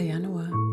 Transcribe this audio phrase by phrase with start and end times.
[0.00, 0.65] Januar.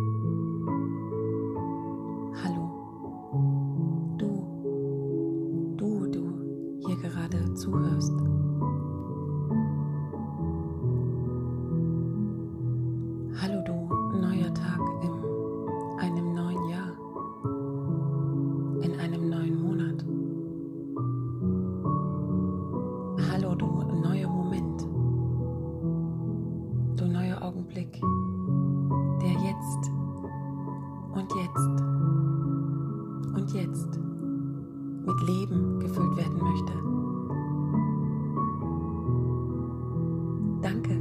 [40.64, 40.98] Danke.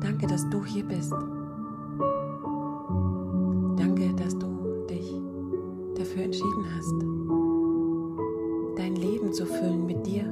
[0.00, 1.12] Danke, dass du hier bist.
[3.76, 5.14] Danke, dass du dich
[5.94, 6.94] dafür entschieden hast,
[8.78, 10.24] dein Leben zu füllen mit dir.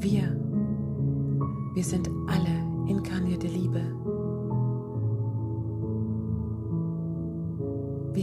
[0.00, 0.34] Wir,
[1.74, 3.91] wir sind alle inkarnierte Liebe.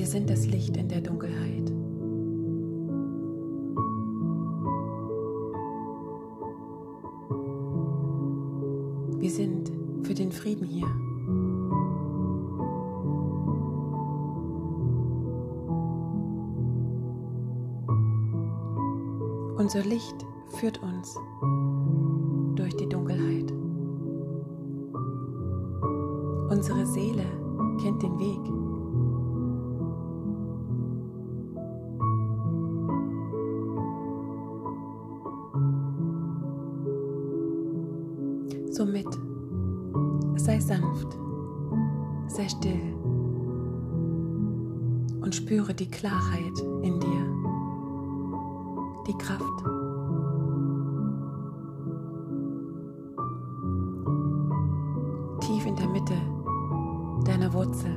[0.09, 1.69] Sind das Licht in der Dunkelheit.
[9.19, 9.71] Wir sind
[10.01, 10.87] für den Frieden hier.
[19.59, 21.15] Unser Licht führt uns
[22.55, 23.53] durch die Dunkelheit.
[26.49, 27.25] Unsere Seele
[27.79, 28.68] kennt den Weg.
[40.49, 41.15] Sei sanft,
[42.25, 42.95] sei still
[45.21, 47.25] und spüre die Klarheit in dir,
[49.05, 49.43] die Kraft.
[55.41, 56.15] Tief in der Mitte
[57.25, 57.95] deiner Wurzel.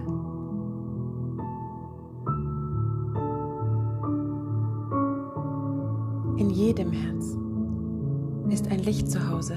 [6.37, 7.39] In jedem Herz
[8.51, 9.55] ist ein Licht zu Hause.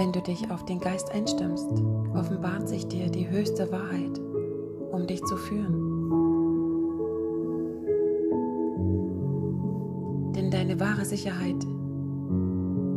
[0.00, 1.68] Wenn du dich auf den Geist einstimmst,
[2.14, 4.18] offenbart sich dir die höchste Wahrheit,
[4.92, 5.74] um dich zu führen.
[10.34, 11.66] Denn deine wahre Sicherheit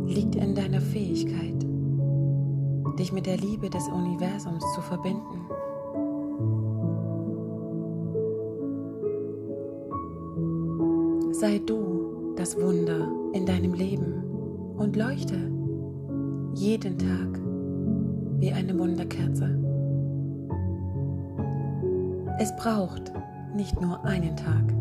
[0.06, 1.66] liegt in deiner Fähigkeit,
[2.98, 5.42] dich mit der Liebe des Universums zu verbinden.
[11.32, 14.24] Sei du das Wunder in deinem Leben
[14.78, 15.53] und leuchte
[16.54, 17.40] jeden Tag
[18.38, 19.58] wie eine Wunderkerze.
[22.38, 23.12] Es braucht
[23.54, 24.72] nicht nur einen Tag,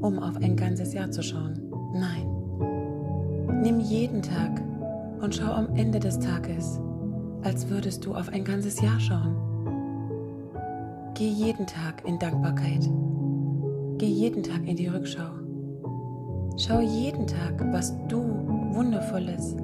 [0.00, 1.60] um auf ein ganzes Jahr zu schauen.
[1.92, 4.60] Nein, nimm jeden Tag
[5.20, 6.80] und schau am Ende des Tages,
[7.42, 9.36] als würdest du auf ein ganzes Jahr schauen.
[11.14, 12.88] Geh jeden Tag in Dankbarkeit.
[13.98, 15.30] Geh jeden Tag in die Rückschau.
[16.56, 18.20] Schau jeden Tag, was du
[18.72, 19.56] Wundervolles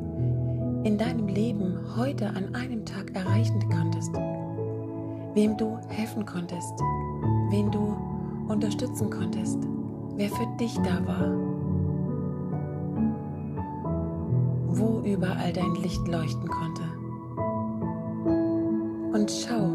[0.87, 4.15] in deinem Leben heute an einem Tag erreichen konntest.
[5.35, 6.79] Wem du helfen konntest,
[7.51, 7.97] wen du
[8.47, 9.59] unterstützen konntest,
[10.15, 11.33] wer für dich da war,
[14.69, 16.83] wo überall dein Licht leuchten konnte.
[19.13, 19.73] Und schau,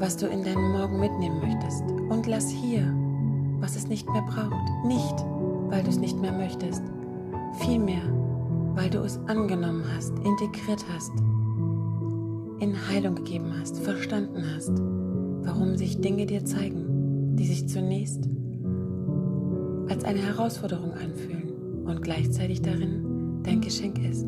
[0.00, 2.92] was du in deinen Morgen mitnehmen möchtest und lass hier,
[3.60, 5.24] was es nicht mehr braucht, nicht,
[5.68, 6.82] weil du es nicht mehr möchtest,
[7.60, 8.02] vielmehr,
[8.80, 11.12] weil du es angenommen hast, integriert hast,
[12.60, 14.72] in Heilung gegeben hast, verstanden hast,
[15.44, 18.26] warum sich Dinge dir zeigen, die sich zunächst
[19.90, 24.26] als eine Herausforderung anfühlen und gleichzeitig darin dein Geschenk ist.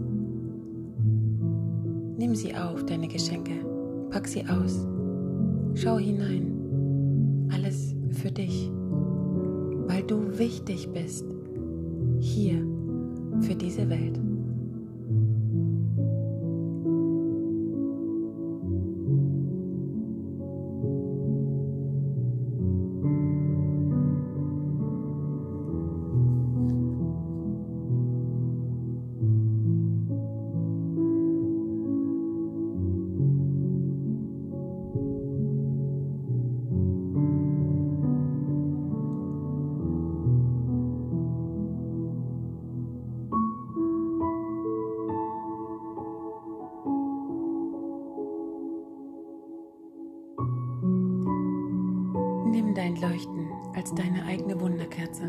[2.19, 3.55] Nimm sie auf, deine Geschenke,
[4.11, 4.87] pack sie aus,
[5.77, 8.71] schau hinein, alles für dich,
[9.87, 11.25] weil du wichtig bist,
[12.19, 12.63] hier
[13.41, 14.22] für diese Welt.
[53.03, 55.25] Leuchten als deine eigene Wunderkerze.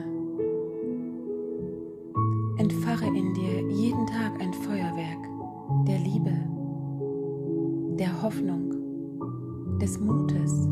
[2.58, 5.18] Entfache in dir jeden Tag ein Feuerwerk
[5.88, 6.32] der Liebe,
[7.98, 8.70] der Hoffnung,
[9.80, 10.68] des Mutes,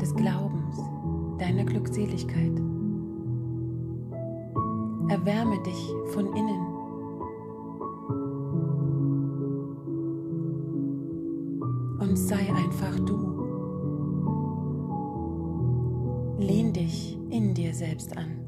[0.00, 0.76] des Glaubens,
[1.38, 2.60] deiner Glückseligkeit.
[5.08, 6.71] Erwärme dich von innen.
[17.72, 18.38] Dir selbst an.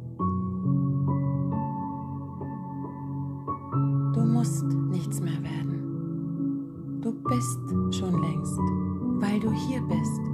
[4.14, 7.00] Du musst nichts mehr werden.
[7.00, 8.58] Du bist schon längst,
[9.20, 10.33] weil du hier bist.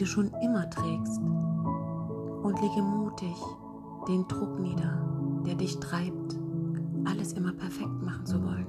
[0.00, 1.20] du schon immer trägst,
[2.42, 3.36] und lege mutig
[4.08, 4.98] den Druck nieder,
[5.46, 6.38] der dich treibt,
[7.04, 8.66] alles immer perfekt machen zu wollen.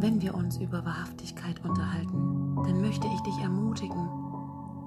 [0.00, 4.08] Wenn wir uns über Wahrhaftigkeit unterhalten, dann möchte ich dich ermutigen,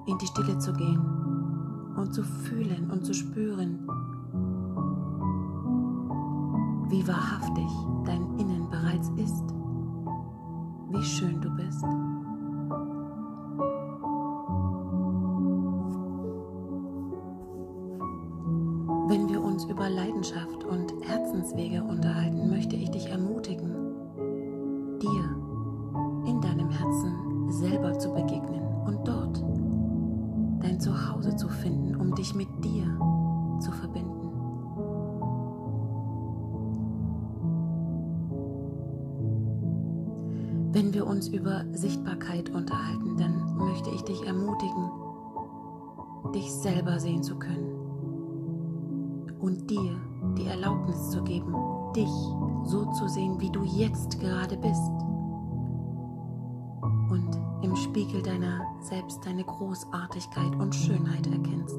[0.06, 1.00] in die Stille zu gehen
[1.96, 3.86] und zu fühlen und zu spüren,
[6.88, 7.70] wie wahrhaftig
[8.04, 9.54] dein Innen bereits ist,
[10.94, 11.82] wie schön du bist.
[19.08, 23.74] Wenn wir uns über Leidenschaft und Herzenswege unterhalten, möchte ich dich ermutigen,
[25.00, 25.36] dir
[26.26, 29.44] in deinem Herzen selber zu begegnen und dort
[30.60, 32.86] dein Zuhause zu finden, um dich mit dir
[40.74, 44.90] Wenn wir uns über Sichtbarkeit unterhalten, dann möchte ich dich ermutigen,
[46.34, 47.70] dich selber sehen zu können
[49.38, 49.96] und dir
[50.36, 51.54] die Erlaubnis zu geben,
[51.94, 52.10] dich
[52.64, 54.90] so zu sehen, wie du jetzt gerade bist
[57.08, 57.30] und
[57.62, 61.78] im Spiegel deiner selbst deine Großartigkeit und Schönheit erkennst.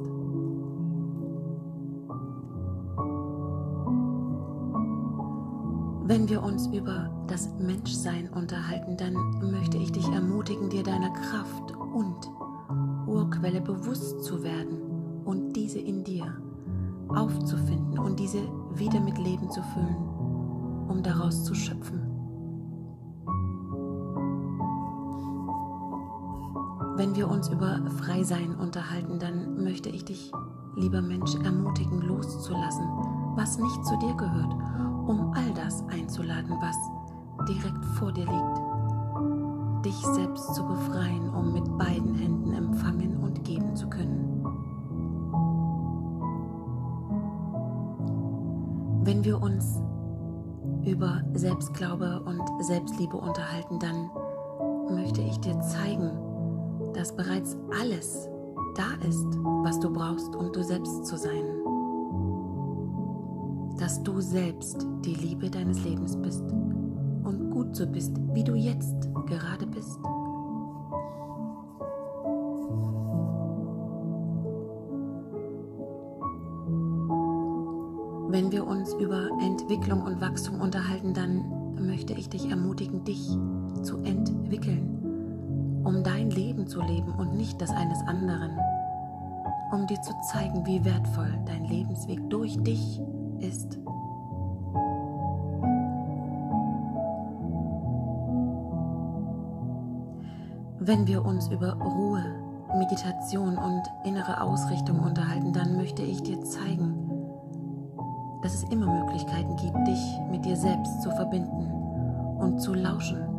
[6.08, 9.16] Wenn wir uns über das Menschsein unterhalten, dann
[9.50, 12.30] möchte ich dich ermutigen, dir deiner Kraft und
[13.08, 16.32] Urquelle bewusst zu werden und diese in dir
[17.08, 18.44] aufzufinden und diese
[18.76, 22.15] wieder mit Leben zu füllen, um daraus zu schöpfen.
[26.98, 30.32] Wenn wir uns über Freisein unterhalten, dann möchte ich dich,
[30.78, 32.86] lieber Mensch, ermutigen, loszulassen,
[33.36, 34.54] was nicht zu dir gehört,
[35.06, 36.78] um all das einzuladen, was
[37.50, 39.86] direkt vor dir liegt.
[39.86, 44.42] Dich selbst zu befreien, um mit beiden Händen empfangen und geben zu können.
[49.04, 49.82] Wenn wir uns
[50.86, 54.10] über Selbstglaube und Selbstliebe unterhalten, dann
[54.96, 56.10] möchte ich dir zeigen,
[56.96, 58.30] dass bereits alles
[58.76, 59.28] da ist,
[59.64, 61.46] was du brauchst, um du selbst zu sein.
[63.78, 66.44] Dass du selbst die Liebe deines Lebens bist
[67.24, 70.00] und gut so bist, wie du jetzt gerade bist.
[78.30, 83.38] Wenn wir uns über Entwicklung und Wachstum unterhalten, dann möchte ich dich ermutigen, dich
[83.84, 85.05] zu entwickeln
[85.86, 88.60] um dein Leben zu leben und nicht das eines anderen,
[89.72, 93.00] um dir zu zeigen, wie wertvoll dein Lebensweg durch dich
[93.40, 93.78] ist.
[100.80, 102.24] Wenn wir uns über Ruhe,
[102.78, 107.10] Meditation und innere Ausrichtung unterhalten, dann möchte ich dir zeigen,
[108.42, 111.72] dass es immer Möglichkeiten gibt, dich mit dir selbst zu verbinden
[112.40, 113.35] und zu lauschen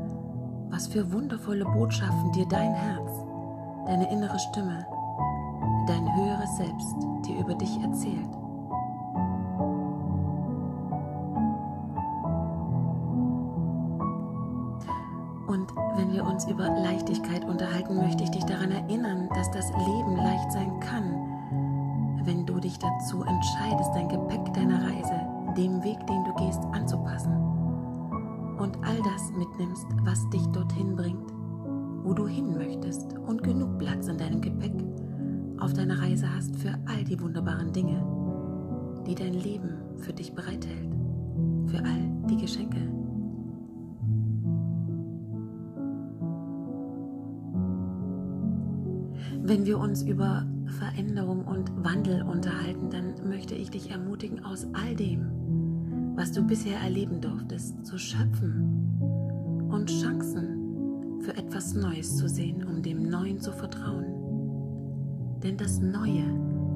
[0.71, 3.11] was für wundervolle Botschaften dir dein Herz,
[3.87, 4.87] deine innere Stimme,
[5.87, 6.97] dein höheres Selbst
[7.27, 8.31] dir über dich erzählt.
[15.47, 20.17] Und wenn wir uns über Leichtigkeit unterhalten, möchte ich dich daran erinnern, dass das Leben
[20.17, 25.21] leicht sein kann, wenn du dich dazu entscheidest, dein Gepäck deiner Reise
[25.57, 27.46] dem Weg, den du gehst, anzupassen
[28.59, 31.33] und all das mitnimmst, was dich dorthin bringt,
[32.03, 34.75] wo du hin möchtest und genug Platz in deinem Gepäck
[35.59, 38.05] auf deiner Reise hast für all die wunderbaren Dinge,
[39.07, 40.95] die dein Leben für dich bereithält,
[41.67, 42.79] für all die Geschenke.
[49.43, 50.45] Wenn wir uns über
[50.79, 55.31] Veränderung und Wandel unterhalten, dann möchte ich dich ermutigen, aus all dem,
[56.17, 58.99] was du bisher erleben durftest, zu schöpfen
[59.71, 64.07] und Chancen für etwas Neues zu sehen, um dem Neuen zu vertrauen.
[65.43, 66.25] Denn das Neue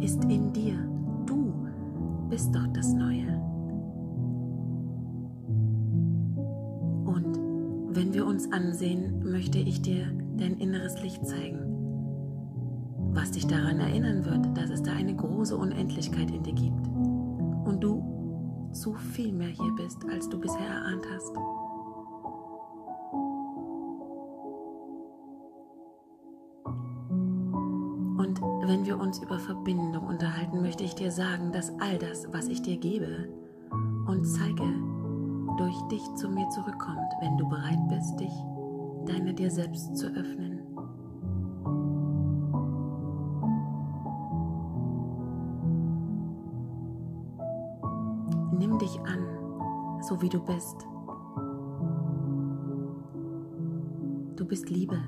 [0.01, 0.77] ist in dir.
[1.27, 1.67] Du
[2.29, 3.41] bist doch das Neue.
[7.07, 10.07] Und wenn wir uns ansehen, möchte ich dir
[10.37, 11.71] dein inneres Licht zeigen
[13.13, 16.87] was dich daran erinnern wird, dass es da eine große Unendlichkeit in dir gibt
[17.65, 18.20] und du
[18.73, 21.37] zu viel mehr hier bist, als du bisher erahnt hast.
[28.19, 32.49] Und wenn wir uns über Verbindung unterhalten, möchte ich dir sagen, dass all das, was
[32.49, 33.29] ich dir gebe
[34.07, 34.65] und zeige,
[35.59, 38.33] durch dich zu mir zurückkommt, wenn du bereit bist, dich
[39.07, 40.60] deiner dir selbst zu öffnen.
[48.53, 50.87] Nimm dich an, so wie du bist.
[54.37, 54.99] Du bist Liebe.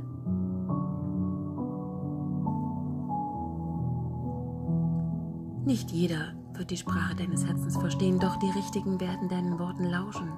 [5.65, 10.29] Nicht jeder wird die Sprache deines Herzens verstehen, doch die Richtigen werden deinen Worten lauschen,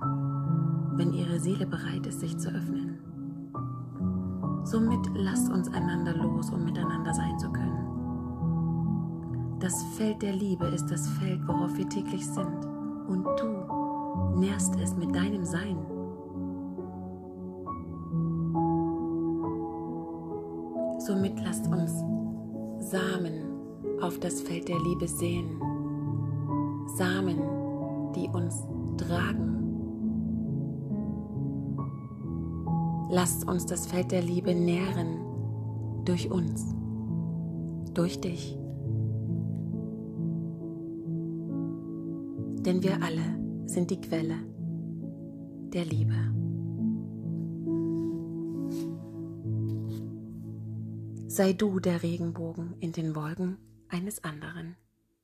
[0.96, 2.98] wenn ihre Seele bereit ist, sich zu öffnen.
[4.64, 7.80] Somit lasst uns einander los, um miteinander sein zu können.
[9.60, 12.73] Das Feld der Liebe ist das Feld, worauf wir täglich sind
[13.08, 15.76] und du nährst es mit deinem Sein.
[20.98, 21.92] Somit lasst uns
[22.80, 25.60] Samen auf das Feld der Liebe sehen.
[26.96, 27.38] Samen,
[28.14, 29.54] die uns tragen.
[33.10, 35.20] Lasst uns das Feld der Liebe nähren
[36.04, 36.74] durch uns,
[37.92, 38.58] durch dich.
[42.64, 44.36] Denn wir alle sind die Quelle
[45.72, 46.14] der Liebe.
[51.26, 54.76] Sei du der Regenbogen in den Wolken eines anderen.